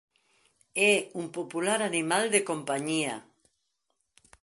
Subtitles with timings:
[0.91, 3.15] É un popular animal de compañía.